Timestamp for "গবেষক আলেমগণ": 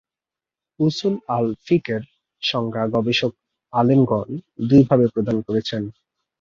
2.93-4.29